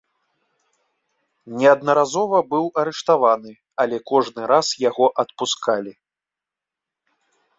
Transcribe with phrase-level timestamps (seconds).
[1.57, 3.51] Неаднаразова быў арыштаваны,
[3.85, 5.93] але кожны раз яго адпускалі.